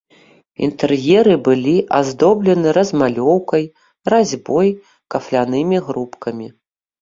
Інтэр'еры 0.67 1.33
былі 1.47 1.73
аздоблены 1.99 2.67
размалёўкай, 2.77 3.63
разьбой, 4.13 4.67
кафлянымі 5.17 5.77
грубкамі. 5.93 6.47